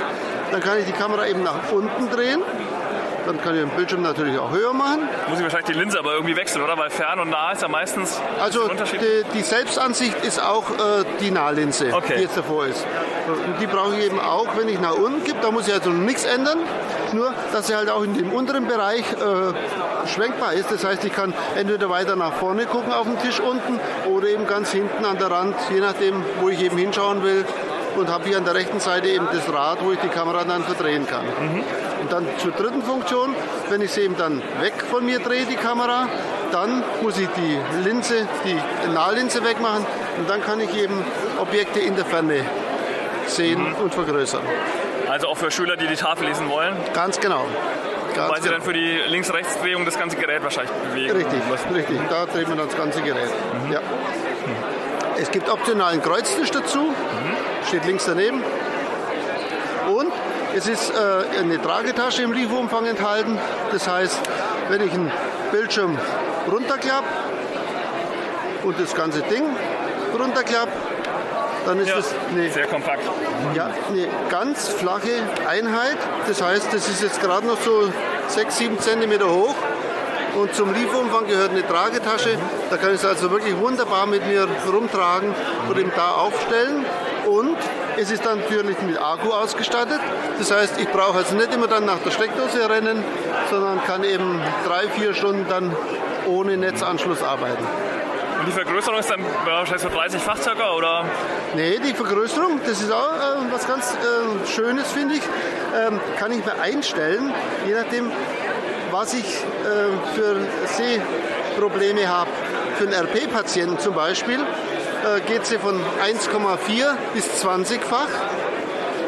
Dann 0.52 0.62
kann 0.62 0.80
ich 0.80 0.86
die 0.86 0.92
Kamera 0.92 1.28
eben 1.28 1.44
nach 1.44 1.72
unten 1.72 2.10
drehen 2.10 2.42
dann 3.26 3.42
kann 3.42 3.56
ich 3.56 3.62
den 3.62 3.70
Bildschirm 3.70 4.02
natürlich 4.02 4.38
auch 4.38 4.52
höher 4.52 4.74
machen. 4.74 5.08
Muss 5.30 5.38
ich 5.38 5.44
wahrscheinlich 5.44 5.72
die 5.72 5.80
Linse 5.80 6.00
aber 6.00 6.14
irgendwie 6.14 6.36
wechseln, 6.36 6.64
oder? 6.64 6.78
Weil 6.78 6.90
fern 6.90 7.20
und 7.20 7.30
nah 7.30 7.52
ist 7.52 7.62
ja 7.62 7.68
meistens 7.68 8.20
Also 8.40 8.68
die, 8.68 9.24
die, 9.34 9.42
Selbstansicht 9.42 10.24
ist 10.24 10.42
auch 10.42 10.70
äh, 10.72 11.06
die 11.20 11.32
Nahlinse, 11.32 11.94
okay. 11.94 12.16
die 12.18 12.22
jetzt 12.24 12.38
davor 12.38 12.66
ist. 12.66 12.86
Und 13.28 13.62
die 13.62 13.68
brauche 13.68 13.96
ich 13.96 14.06
eben 14.06 14.20
auch, 14.20 14.48
wenn 14.58 14.68
ich 14.68 14.80
nach 14.80 14.96
unten 14.96 15.24
gebe. 15.24 15.38
Da 15.42 15.52
muss 15.52 15.68
ich 15.68 15.74
also 15.74 15.90
nichts 15.90 16.26
ändern. 16.26 16.60
Nur, 17.14 17.34
dass 17.52 17.68
sie 17.68 17.76
halt 17.76 17.90
auch 17.90 18.04
in 18.04 18.14
dem 18.14 18.32
unteren 18.32 18.68
Bereich 18.68 19.04
äh, 19.14 19.54
schwenkbar 20.07 20.53
ist. 20.53 20.72
Das 20.72 20.84
heißt, 20.84 21.03
ich 21.05 21.13
kann 21.13 21.34
entweder 21.55 21.89
weiter 21.89 22.15
nach 22.15 22.34
vorne 22.34 22.65
gucken 22.65 22.91
auf 22.91 23.05
dem 23.05 23.20
Tisch 23.20 23.39
unten 23.39 23.79
oder 24.10 24.27
eben 24.27 24.48
ganz 24.48 24.72
hinten 24.72 25.05
an 25.05 25.17
der 25.17 25.31
Rand, 25.31 25.55
je 25.70 25.79
nachdem, 25.79 26.24
wo 26.39 26.50
ich 26.50 26.62
eben 26.62 26.77
hinschauen 26.77 27.24
will. 27.24 27.46
Und 27.98 28.10
habe 28.10 28.24
hier 28.24 28.38
an 28.38 28.46
der 28.46 28.55
rechten 28.55 28.79
Seite 28.79 29.10
eben 29.10 29.27
das 29.34 29.53
Rad, 29.53 29.84
wo 29.84 29.91
ich 29.91 30.00
die 30.00 30.08
Kamera 30.08 30.46
dann 30.46 30.63
verdrehen 30.63 31.05
kann. 31.05 31.25
Mhm. 31.25 31.63
Und 32.01 32.12
dann 32.12 32.25
zur 32.38 32.51
dritten 32.51 32.81
Funktion, 32.81 33.36
wenn 33.70 33.81
ich 33.81 33.91
sie 33.91 34.01
eben 34.01 34.15
dann 34.15 34.41
weg 34.62 34.74
von 34.89 35.05
mir 35.05 35.20
drehe, 35.20 35.46
die 35.46 35.58
Kamera, 35.58 36.08
dann 36.53 36.84
muss 37.01 37.17
ich 37.17 37.27
die 37.36 37.58
Linse, 37.84 38.27
die 38.46 38.58
Nahlinse 38.93 39.43
wegmachen 39.43 39.86
und 40.17 40.29
dann 40.29 40.41
kann 40.41 40.62
ich 40.62 40.74
eben 40.74 41.03
Objekte 41.39 41.81
in 41.81 41.96
der 41.96 42.05
Ferne 42.05 42.46
sehen 43.27 43.62
mhm. 43.62 43.75
und 43.75 43.93
vergrößern. 43.93 44.43
Also 45.10 45.27
auch 45.27 45.38
für 45.38 45.51
Schüler, 45.51 45.75
die 45.75 45.88
die 45.88 45.96
Tafel 45.96 46.27
lesen 46.27 46.50
wollen? 46.50 46.75
Ganz 46.93 47.20
genau. 47.20 47.46
Weil 48.30 48.42
sie 48.42 48.50
genau. 48.50 48.54
dann 48.54 48.62
für 48.62 48.74
die 48.74 49.00
Links-Rechts-Drehung 49.08 49.86
das 49.86 49.98
ganze 49.98 50.18
Gerät 50.18 50.44
wahrscheinlich 50.44 50.72
bewegen. 50.74 51.16
Richtig, 51.16 51.40
richtig. 51.75 52.00
Da 52.10 52.25
dreht 52.25 52.48
man 52.48 52.58
dann 52.58 52.68
das 52.68 52.78
ganze 52.78 53.01
Gerät. 53.01 53.30
Mhm. 53.66 53.72
Ja. 53.72 53.80
Es 55.20 55.30
gibt 55.32 55.50
optionalen 55.50 56.01
Kreuztisch 56.01 56.51
dazu, 56.51 56.80
mhm. 56.80 57.66
steht 57.68 57.86
links 57.86 58.06
daneben. 58.06 58.44
Und 59.88 60.12
es 60.56 60.68
ist 60.68 60.92
äh, 60.92 61.40
eine 61.40 61.62
Tragetasche 61.62 62.24
im 62.24 62.34
Lieferumfang 62.34 62.86
enthalten. 62.86 63.38
Das 63.72 63.88
heißt, 63.88 64.20
wenn 64.70 64.82
ich 64.82 64.94
einen 64.94 65.12
Bildschirm 65.51 65.98
runterklappe 66.51 67.08
und 68.63 68.80
das 68.80 68.96
ganze 68.96 69.22
Ding 69.22 69.44
runterklappe, 70.18 70.72
dann 71.66 71.80
ist 71.80 71.90
ja, 71.90 71.96
das 71.96 72.13
eine, 72.30 72.50
sehr 72.51 72.68
kompakt. 72.68 73.04
Ja, 73.56 73.70
eine 73.90 74.08
ganz 74.30 74.68
flache 74.70 75.22
Einheit. 75.48 75.98
Das 76.28 76.42
heißt, 76.42 76.74
das 76.74 76.90
ist 76.90 77.04
jetzt 77.04 77.22
gerade 77.22 77.46
noch 77.46 77.60
so 77.62 77.92
6, 78.34 78.58
7 78.58 78.80
cm 78.80 79.24
hoch. 79.24 79.56
Und 80.36 80.56
zum 80.56 80.74
Lieferumfang 80.74 81.28
gehört 81.28 81.52
eine 81.52 81.68
Tragetasche. 81.68 82.38
Da 82.70 82.78
kann 82.78 82.90
ich 82.92 82.96
es 82.96 83.06
also 83.06 83.32
wirklich 83.32 83.58
wunderbar 83.58 84.06
mit 84.06 84.26
mir 84.26 84.48
rumtragen 84.72 85.36
und 85.68 85.78
eben 85.78 85.92
da 85.96 86.12
aufstellen. 86.12 86.86
Und 87.30 87.58
es 87.98 88.12
ist 88.12 88.26
dann 88.26 88.40
natürlich 88.40 88.82
mit 88.82 88.98
Akku 89.00 89.32
ausgestattet. 89.32 90.00
Das 90.40 90.52
heißt, 90.52 90.80
ich 90.80 90.88
brauche 90.88 91.18
also 91.18 91.36
nicht 91.36 91.54
immer 91.54 91.68
dann 91.68 91.86
nach 91.86 92.00
der 92.00 92.12
Steckdose 92.12 92.70
rennen, 92.70 93.04
sondern 93.50 93.84
kann 93.84 94.04
eben 94.04 94.42
drei, 94.66 94.88
vier 94.88 95.14
Stunden 95.14 95.46
dann 95.50 95.76
ohne 96.28 96.56
Netzanschluss 96.56 97.22
arbeiten. 97.22 97.68
Und 98.41 98.48
die 98.48 98.53
Vergrößerung 98.53 98.98
ist 98.98 99.07
dann 99.07 99.24
wahrscheinlich 99.45 99.83
so 99.83 99.89
30-fach 99.89 100.38
circa, 100.38 100.71
oder? 100.71 101.05
Nee, 101.53 101.77
die 101.77 101.93
Vergrößerung, 101.93 102.60
das 102.65 102.81
ist 102.81 102.91
auch 102.91 103.13
äh, 103.13 103.51
was 103.51 103.67
ganz 103.67 103.93
äh, 103.93 104.48
Schönes, 104.48 104.91
finde 104.91 105.13
ich. 105.13 105.21
Ähm, 105.77 106.00
kann 106.17 106.31
ich 106.31 106.43
mir 106.43 106.60
einstellen, 106.60 107.31
je 107.67 107.75
nachdem, 107.75 108.12
was 108.89 109.13
ich 109.13 109.25
äh, 109.25 110.15
für 110.15 110.38
Sehprobleme 110.65 112.10
habe. 112.10 112.31
Für 112.77 112.86
einen 112.86 112.93
RP-Patienten 112.93 113.77
zum 113.77 113.93
Beispiel 113.93 114.39
äh, 114.39 115.21
geht 115.31 115.45
sie 115.45 115.60
von 115.60 115.79
1,4 116.03 116.95
bis 117.13 117.45
20-fach. 117.45 118.10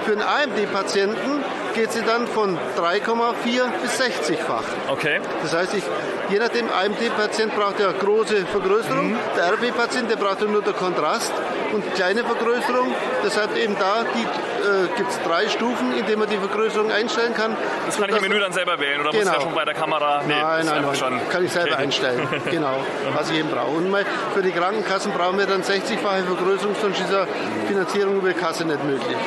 Für 0.05 0.11
einen 0.11 0.21
AMD-Patienten 0.21 1.43
geht 1.73 1.91
sie 1.91 2.03
dann 2.03 2.27
von 2.27 2.55
3,4 2.77 3.63
bis 3.81 3.99
60-fach. 3.99 4.63
Okay. 4.89 5.21
Das 5.41 5.55
heißt, 5.55 5.73
ich, 5.73 5.83
je 6.29 6.39
nachdem, 6.39 6.69
AMD-Patient 6.69 7.55
braucht 7.55 7.79
ja 7.79 7.91
große 7.91 8.45
Vergrößerung, 8.45 9.11
mhm. 9.11 9.19
der 9.35 9.53
RB-Patient, 9.53 10.09
der 10.09 10.15
braucht 10.17 10.41
nur 10.41 10.61
den 10.61 10.75
Kontrast 10.75 11.31
und 11.73 11.95
kleine 11.95 12.23
Vergrößerung. 12.23 12.93
Deshalb 13.23 13.55
eben 13.57 13.75
da 13.77 14.01
äh, 14.01 14.87
gibt 14.95 15.09
es 15.09 15.19
drei 15.21 15.47
Stufen, 15.49 15.97
in 15.97 16.05
denen 16.05 16.19
man 16.19 16.29
die 16.29 16.37
Vergrößerung 16.37 16.91
einstellen 16.91 17.33
kann. 17.33 17.55
Das 17.85 17.97
kann 17.97 18.09
ich 18.09 18.15
im 18.15 18.21
Menü 18.21 18.39
dann 18.39 18.53
selber 18.53 18.79
wählen 18.79 19.01
oder 19.01 19.11
genau. 19.11 19.23
muss 19.23 19.31
ich 19.31 19.37
ja 19.37 19.41
schon 19.41 19.55
bei 19.55 19.65
der 19.65 19.73
Kamera? 19.73 20.23
Nee, 20.25 20.33
nein, 20.39 20.65
nein, 20.65 20.81
nein. 20.83 20.95
Schon. 20.95 21.19
kann 21.29 21.45
ich 21.45 21.51
selber 21.51 21.73
okay. 21.73 21.83
einstellen. 21.83 22.27
genau, 22.51 22.77
was 23.15 23.29
ich 23.29 23.39
eben 23.39 23.49
brauche. 23.49 23.71
Und 23.71 23.89
mal 23.89 24.05
für 24.33 24.41
die 24.41 24.51
Krankenkassen 24.51 25.11
brauchen 25.11 25.37
wir 25.37 25.45
dann 25.45 25.63
60-fache 25.63 26.23
Vergrößerung, 26.25 26.75
sonst 26.81 26.99
ist 26.99 27.11
ja 27.11 27.25
Finanzierung 27.67 28.17
über 28.17 28.29
die 28.29 28.39
Kasse 28.39 28.65
nicht 28.65 28.83
möglich. 28.83 29.17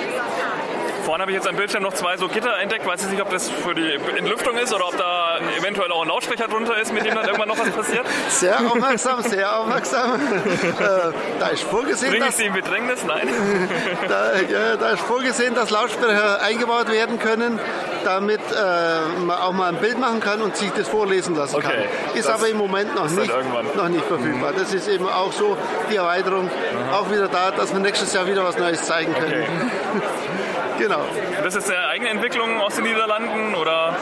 Vorne 1.06 1.22
habe 1.22 1.30
ich 1.30 1.36
jetzt 1.36 1.46
am 1.46 1.54
Bildschirm 1.54 1.84
noch 1.84 1.92
zwei 1.92 2.16
so 2.16 2.26
Gitter 2.26 2.58
entdeckt. 2.58 2.84
Weiß 2.84 3.04
ich 3.04 3.10
nicht, 3.10 3.22
ob 3.22 3.30
das 3.30 3.48
für 3.48 3.76
die 3.76 3.92
Entlüftung 4.18 4.58
ist 4.58 4.74
oder 4.74 4.88
ob 4.88 4.98
da 4.98 5.38
eventuell 5.56 5.92
auch 5.92 6.02
ein 6.02 6.08
Lautsprecher 6.08 6.48
drunter 6.48 6.76
ist, 6.78 6.92
mit 6.92 7.06
dem 7.06 7.14
dann 7.14 7.24
irgendwann 7.24 7.46
noch 7.46 7.58
was 7.60 7.70
passiert. 7.70 8.04
Sehr 8.28 8.58
aufmerksam, 8.58 9.22
sehr 9.22 9.56
aufmerksam. 9.56 10.16
äh, 10.16 11.12
da 11.38 11.46
ist 11.46 11.62
vorgesehen, 11.62 12.10
Bring 12.10 12.24
ich 12.28 12.34
Sie 12.34 12.46
in 12.46 12.52
Bedrängnis? 12.54 13.04
Nein. 13.04 13.28
da, 14.08 14.32
ja, 14.50 14.74
da 14.74 14.90
ist 14.90 15.02
vorgesehen, 15.02 15.54
dass 15.54 15.70
Lautsprecher 15.70 16.42
eingebaut 16.42 16.90
werden 16.90 17.20
können, 17.20 17.60
damit 18.04 18.40
äh, 18.40 19.20
man 19.20 19.38
auch 19.38 19.52
mal 19.52 19.68
ein 19.68 19.76
Bild 19.76 20.00
machen 20.00 20.18
kann 20.18 20.42
und 20.42 20.56
sich 20.56 20.72
das 20.72 20.88
vorlesen 20.88 21.36
lassen 21.36 21.54
okay. 21.54 21.86
kann. 22.08 22.18
Ist 22.18 22.28
aber 22.28 22.48
im 22.48 22.56
Moment 22.56 22.96
noch 22.96 23.08
nicht, 23.08 23.32
noch 23.76 23.88
nicht 23.88 24.04
verfügbar. 24.06 24.50
Mhm. 24.50 24.56
Das 24.58 24.74
ist 24.74 24.88
eben 24.88 25.06
auch 25.06 25.30
so 25.30 25.56
die 25.88 25.94
Erweiterung, 25.94 26.46
mhm. 26.46 26.92
auch 26.92 27.08
wieder 27.12 27.28
da, 27.28 27.52
dass 27.52 27.72
wir 27.72 27.78
nächstes 27.78 28.12
Jahr 28.12 28.26
wieder 28.26 28.42
was 28.42 28.58
Neues 28.58 28.82
zeigen 28.82 29.14
können. 29.14 29.44
Okay. 29.44 30.02
Genau. 30.78 31.04
Das 31.42 31.54
ist 31.54 31.70
eine 31.70 31.86
eigene 31.88 32.10
Entwicklung 32.10 32.60
aus 32.60 32.74
den 32.74 32.84
Niederlanden 32.84 33.54
oder? 33.54 33.96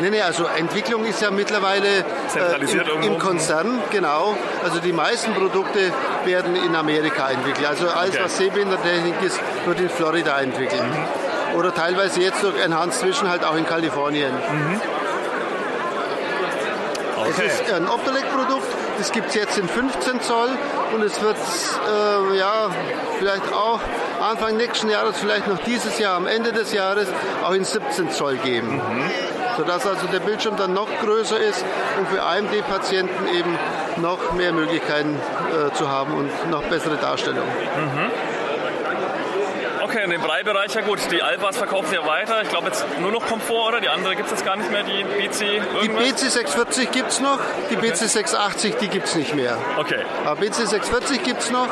Nee, 0.00 0.10
nee, 0.10 0.20
also 0.20 0.46
Entwicklung 0.46 1.04
ist 1.04 1.20
ja 1.20 1.30
mittlerweile 1.30 2.04
Zentralisiert 2.28 2.88
äh, 2.88 2.92
im, 2.92 3.02
im, 3.02 3.18
Konzern, 3.18 3.80
genau. 3.90 4.36
Also 4.62 4.80
die 4.80 4.92
meisten 4.92 5.32
Produkte 5.34 5.92
werden 6.24 6.56
in 6.56 6.74
Amerika 6.74 7.30
entwickelt. 7.30 7.66
Also 7.66 7.88
alles, 7.88 8.14
okay. 8.14 8.24
was 8.24 8.36
Sehbehindertechnik 8.36 9.14
ist, 9.22 9.40
wird 9.66 9.80
in 9.80 9.88
Florida 9.88 10.40
entwickelt. 10.40 10.82
Mhm. 10.82 11.58
Oder 11.58 11.74
teilweise 11.74 12.20
jetzt 12.20 12.42
durch 12.42 12.58
Enhanced 12.64 13.00
Zwischen 13.00 13.28
halt 13.28 13.44
auch 13.44 13.56
in 13.56 13.66
Kalifornien. 13.66 14.32
Mhm. 14.32 14.80
Okay. 17.18 17.44
Es 17.46 17.60
ist 17.60 17.72
ein 17.72 17.88
Optelec-Produkt, 17.88 18.66
das 18.98 19.12
gibt 19.12 19.28
es 19.28 19.34
jetzt 19.34 19.56
in 19.56 19.68
15 19.68 20.20
Zoll 20.22 20.50
und 20.94 21.02
es 21.02 21.20
wird 21.22 21.36
äh, 21.36 22.36
ja, 22.36 22.68
vielleicht 23.18 23.52
auch 23.52 23.80
Anfang 24.22 24.56
nächsten 24.56 24.88
Jahres, 24.88 25.18
vielleicht 25.18 25.48
noch 25.48 25.58
dieses 25.58 25.98
Jahr, 25.98 26.16
am 26.16 26.26
Ende 26.26 26.52
des 26.52 26.72
Jahres, 26.72 27.08
auch 27.44 27.52
in 27.52 27.64
17 27.64 28.10
Zoll 28.10 28.36
geben. 28.36 28.76
Mhm. 28.76 29.10
Sodass 29.56 29.86
also 29.86 30.06
der 30.06 30.20
Bildschirm 30.20 30.56
dann 30.56 30.72
noch 30.72 30.88
größer 31.02 31.38
ist 31.38 31.64
und 31.98 32.08
für 32.08 32.22
AMD-Patienten 32.22 33.26
eben 33.28 33.58
noch 33.96 34.32
mehr 34.32 34.52
Möglichkeiten 34.52 35.14
äh, 35.16 35.74
zu 35.74 35.88
haben 35.88 36.14
und 36.14 36.50
noch 36.50 36.62
bessere 36.62 36.96
Darstellung. 36.96 37.46
Mhm. 37.46 38.41
Okay, 39.92 40.04
in 40.04 40.10
dem 40.10 40.22
Breibereich, 40.22 40.72
ja 40.74 40.80
gut, 40.80 41.00
die 41.10 41.22
Alphas 41.22 41.58
verkaufen 41.58 41.92
ja 41.92 42.06
weiter. 42.06 42.40
Ich 42.40 42.48
glaube 42.48 42.68
jetzt 42.68 42.82
nur 42.98 43.12
noch 43.12 43.26
Komfort, 43.26 43.68
oder? 43.68 43.80
Die 43.82 43.90
andere 43.90 44.16
gibt 44.16 44.24
es 44.24 44.38
jetzt 44.38 44.46
gar 44.46 44.56
nicht 44.56 44.70
mehr, 44.72 44.84
die 44.84 45.04
BC 45.04 45.42
irgendwas? 45.42 45.82
Die 45.82 45.88
BC 45.88 46.18
640 46.30 46.90
gibt 46.90 47.08
es 47.10 47.20
noch, 47.20 47.38
die 47.68 47.76
okay. 47.76 47.90
BC 47.90 47.96
680, 47.96 48.76
die 48.76 48.88
gibt 48.88 49.08
es 49.08 49.16
nicht 49.16 49.34
mehr. 49.34 49.58
Okay. 49.76 50.02
Aber 50.24 50.40
BC 50.40 50.54
640 50.66 51.22
gibt 51.22 51.40
es 51.40 51.50
noch 51.50 51.68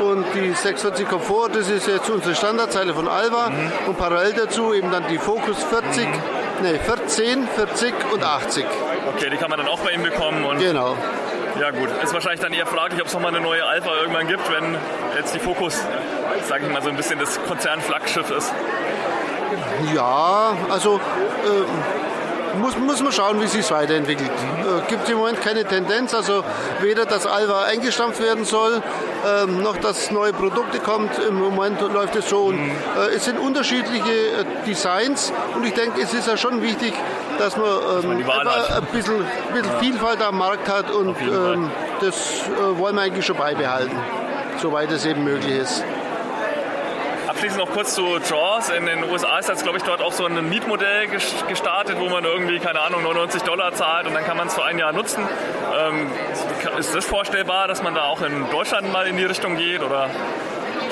und 0.00 0.24
die 0.34 0.52
640 0.52 1.08
Komfort, 1.08 1.56
das 1.56 1.68
ist 1.68 1.88
jetzt 1.88 2.08
unsere 2.08 2.36
Standardzeile 2.36 2.94
von 2.94 3.08
Alva 3.08 3.50
mhm. 3.50 3.72
und 3.88 3.98
parallel 3.98 4.34
dazu 4.34 4.72
eben 4.72 4.92
dann 4.92 5.08
die 5.08 5.18
Focus 5.18 5.64
40, 5.64 6.06
mhm. 6.06 6.12
nee, 6.62 6.78
14, 6.78 7.48
40 7.48 7.94
und 8.12 8.22
80. 8.22 8.64
Okay, 9.16 9.28
die 9.28 9.38
kann 9.38 9.50
man 9.50 9.58
dann 9.58 9.68
auch 9.68 9.80
bei 9.80 9.90
ihm 9.90 10.04
bekommen. 10.04 10.44
Und 10.44 10.60
genau. 10.60 10.96
Ja 11.60 11.70
gut, 11.70 11.88
ist 12.02 12.12
wahrscheinlich 12.12 12.40
dann 12.40 12.52
eher 12.52 12.66
fraglich, 12.66 13.00
ob 13.00 13.06
es 13.06 13.14
nochmal 13.14 13.34
eine 13.34 13.42
neue 13.42 13.64
Alpha 13.64 13.90
irgendwann 14.00 14.26
gibt, 14.26 14.50
wenn 14.52 14.76
jetzt 15.16 15.34
die 15.34 15.38
Focus, 15.38 15.80
sage 16.48 16.66
ich 16.66 16.72
mal, 16.72 16.82
so 16.82 16.90
ein 16.90 16.96
bisschen 16.96 17.18
das 17.18 17.42
Konzernflaggschiff 17.44 18.30
ist. 18.30 18.52
Ja, 19.94 20.56
also 20.70 20.96
äh, 20.96 22.58
muss, 22.58 22.76
muss 22.76 23.02
man 23.02 23.12
schauen, 23.12 23.40
wie 23.40 23.46
sich 23.46 23.60
es 23.60 23.70
weiterentwickelt. 23.70 24.30
Mhm. 24.30 24.78
Äh, 24.78 24.88
gibt 24.88 25.08
im 25.08 25.18
Moment 25.18 25.40
keine 25.40 25.64
Tendenz, 25.64 26.14
also 26.14 26.44
weder, 26.80 27.06
dass 27.06 27.26
Alva 27.26 27.64
eingestampft 27.64 28.20
werden 28.22 28.44
soll, 28.44 28.82
äh, 29.24 29.46
noch 29.46 29.76
dass 29.76 30.10
neue 30.10 30.32
Produkte 30.32 30.78
kommt. 30.78 31.18
Im 31.18 31.36
Moment 31.36 31.80
läuft 31.80 32.16
es 32.16 32.28
so. 32.28 32.48
Mhm. 32.48 32.70
Äh, 32.96 33.14
es 33.16 33.24
sind 33.24 33.38
unterschiedliche 33.38 34.10
äh, 34.10 34.66
Designs 34.66 35.32
und 35.54 35.64
ich 35.64 35.74
denke, 35.74 36.00
es 36.02 36.12
ist 36.12 36.26
ja 36.26 36.36
schon 36.36 36.62
wichtig, 36.62 36.92
dass 37.38 37.56
man, 37.56 37.66
ähm, 37.66 38.24
dass 38.26 38.44
man 38.44 38.48
ein 38.48 38.84
bisschen, 38.92 39.24
bisschen 39.52 39.72
ja. 39.72 39.78
Vielfalt 39.80 40.22
am 40.22 40.38
Markt 40.38 40.68
hat 40.68 40.90
und 40.90 41.16
ähm, 41.20 41.70
das 42.00 42.14
äh, 42.48 42.78
wollen 42.78 42.96
wir 42.96 43.02
eigentlich 43.02 43.26
schon 43.26 43.36
beibehalten, 43.36 43.96
soweit 44.60 44.90
es 44.90 45.04
eben 45.06 45.24
möglich 45.24 45.56
ist. 45.56 45.82
Abschließend 47.36 47.62
noch 47.62 47.70
kurz 47.70 47.94
zu 47.94 48.16
Jaws. 48.16 48.70
In 48.70 48.86
den 48.86 49.04
USA 49.04 49.38
ist 49.38 49.50
das, 49.50 49.62
glaube 49.62 49.76
ich, 49.76 49.84
dort 49.84 50.00
auch 50.00 50.12
so 50.12 50.24
ein 50.24 50.48
Mietmodell 50.48 51.06
gestartet, 51.06 51.98
wo 52.00 52.08
man 52.08 52.24
irgendwie, 52.24 52.58
keine 52.60 52.80
Ahnung, 52.80 53.02
99 53.02 53.42
Dollar 53.42 53.74
zahlt 53.74 54.06
und 54.06 54.14
dann 54.14 54.24
kann 54.24 54.38
man 54.38 54.48
es 54.48 54.54
für 54.54 54.64
ein 54.64 54.78
Jahr 54.78 54.94
nutzen. 54.94 55.22
Ähm, 55.78 56.10
ist 56.78 56.94
das 56.94 57.04
vorstellbar, 57.04 57.68
dass 57.68 57.82
man 57.82 57.94
da 57.94 58.04
auch 58.04 58.22
in 58.22 58.48
Deutschland 58.50 58.90
mal 58.90 59.06
in 59.06 59.18
die 59.18 59.26
Richtung 59.26 59.58
geht 59.58 59.82
oder? 59.82 60.08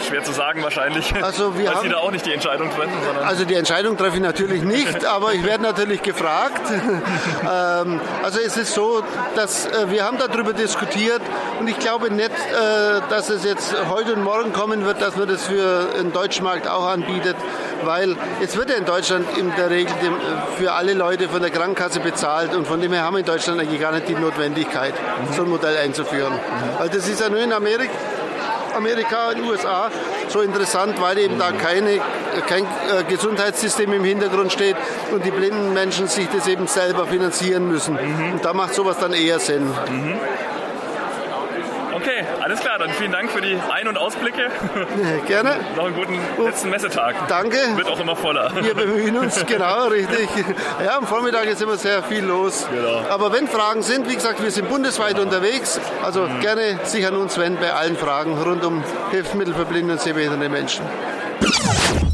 Schwer 0.04 0.22
zu 0.22 0.32
sagen 0.32 0.62
wahrscheinlich, 0.62 1.14
also 1.22 1.56
wir 1.56 1.66
weil 1.66 1.74
haben, 1.74 1.82
Sie 1.82 1.88
da 1.88 1.98
auch 1.98 2.10
nicht 2.10 2.26
die 2.26 2.32
Entscheidung 2.32 2.70
treffen. 2.70 2.92
also 3.24 3.44
die 3.44 3.54
Entscheidung 3.54 3.96
treffe 3.96 4.16
ich 4.16 4.22
natürlich 4.22 4.62
nicht, 4.62 5.04
aber 5.06 5.34
ich 5.34 5.44
werde 5.44 5.62
natürlich 5.62 6.02
gefragt. 6.02 6.62
ähm, 6.70 8.00
also 8.22 8.38
es 8.40 8.56
ist 8.56 8.74
so, 8.74 9.02
dass 9.36 9.66
äh, 9.66 9.90
wir 9.90 10.04
haben 10.04 10.18
darüber 10.18 10.52
diskutiert 10.52 11.22
und 11.60 11.68
ich 11.68 11.78
glaube 11.78 12.10
nicht, 12.10 12.30
äh, 12.30 13.00
dass 13.10 13.30
es 13.30 13.44
jetzt 13.44 13.74
heute 13.88 14.14
und 14.14 14.22
morgen 14.22 14.52
kommen 14.52 14.84
wird, 14.84 15.00
dass 15.00 15.16
man 15.16 15.28
das 15.28 15.44
für 15.44 15.86
den 15.98 16.12
deutschen 16.12 16.44
Markt 16.44 16.68
auch 16.68 16.86
anbietet, 16.86 17.36
weil 17.82 18.16
es 18.42 18.56
wird 18.56 18.70
ja 18.70 18.76
in 18.76 18.84
Deutschland 18.84 19.26
in 19.38 19.52
der 19.56 19.70
Regel 19.70 19.94
dem, 20.02 20.14
für 20.58 20.72
alle 20.72 20.94
Leute 20.94 21.28
von 21.28 21.40
der 21.40 21.50
Krankenkasse 21.50 22.00
bezahlt 22.00 22.54
und 22.54 22.66
von 22.66 22.80
dem 22.80 22.92
her 22.92 23.02
haben 23.02 23.14
wir 23.14 23.20
in 23.20 23.26
Deutschland 23.26 23.60
eigentlich 23.60 23.80
gar 23.80 23.92
nicht 23.92 24.08
die 24.08 24.14
Notwendigkeit, 24.14 24.94
so 25.32 25.42
ein 25.42 25.50
Modell 25.50 25.76
einzuführen. 25.76 26.32
Weil 26.78 26.88
das 26.88 27.08
ist 27.08 27.20
ja 27.20 27.28
nur 27.28 27.40
in 27.40 27.52
Amerika 27.52 27.92
Amerika, 28.74 29.32
den 29.34 29.44
USA 29.44 29.90
so 30.28 30.40
interessant, 30.40 31.00
weil 31.00 31.18
eben 31.18 31.38
da 31.38 31.52
keine, 31.52 32.00
kein 32.46 32.64
äh, 32.64 33.04
Gesundheitssystem 33.08 33.92
im 33.92 34.04
Hintergrund 34.04 34.52
steht 34.52 34.76
und 35.12 35.24
die 35.24 35.30
blinden 35.30 35.72
Menschen 35.72 36.08
sich 36.08 36.28
das 36.28 36.46
eben 36.46 36.66
selber 36.66 37.06
finanzieren 37.06 37.68
müssen. 37.68 37.94
Mhm. 37.94 38.32
Und 38.34 38.44
da 38.44 38.52
macht 38.52 38.74
sowas 38.74 38.98
dann 38.98 39.12
eher 39.12 39.38
Sinn. 39.38 39.66
Mhm. 39.66 40.18
Okay, 42.14 42.26
alles 42.40 42.60
klar. 42.60 42.78
Dann 42.78 42.90
vielen 42.90 43.12
Dank 43.12 43.30
für 43.30 43.40
die 43.40 43.56
Ein- 43.70 43.88
und 43.88 43.96
Ausblicke. 43.96 44.48
Gerne. 45.26 45.56
Noch 45.76 45.86
einen 45.86 45.94
guten 45.94 46.18
letzten 46.42 46.70
Messetag. 46.70 47.14
Danke. 47.28 47.56
Wird 47.74 47.88
auch 47.88 47.98
immer 47.98 48.14
voller. 48.14 48.52
Wir 48.62 48.74
bemühen 48.74 49.16
uns, 49.16 49.44
genau, 49.46 49.88
richtig. 49.88 50.28
Ja, 50.84 50.98
am 50.98 51.06
Vormittag 51.06 51.46
ist 51.46 51.62
immer 51.62 51.76
sehr 51.76 52.02
viel 52.02 52.24
los. 52.24 52.66
Genau. 52.70 53.02
Aber 53.10 53.32
wenn 53.32 53.48
Fragen 53.48 53.82
sind, 53.82 54.08
wie 54.08 54.14
gesagt, 54.14 54.42
wir 54.42 54.50
sind 54.50 54.68
bundesweit 54.68 55.18
unterwegs. 55.18 55.80
Also 56.02 56.22
mhm. 56.22 56.40
gerne 56.40 56.78
sich 56.84 57.06
an 57.06 57.16
uns 57.16 57.38
wenden 57.38 57.60
bei 57.60 57.72
allen 57.72 57.96
Fragen 57.96 58.40
rund 58.40 58.64
um 58.64 58.84
Hilfsmittel 59.10 59.54
für 59.54 59.64
blinde 59.64 59.94
und 59.94 60.00
sehbehinderte 60.00 60.48
Menschen. 60.48 60.84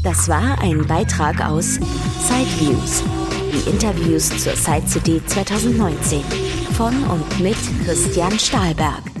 Das 0.03 0.27
war 0.27 0.57
ein 0.61 0.85
Beitrag 0.87 1.45
aus 1.45 1.79
Sideviews. 2.27 3.03
Die 3.53 3.69
Interviews 3.69 4.29
zur 4.43 4.55
Side 4.55 4.87
City 4.87 5.21
2019 5.25 6.23
von 6.75 7.03
und 7.03 7.39
mit 7.39 7.57
Christian 7.85 8.39
Stahlberg. 8.39 9.20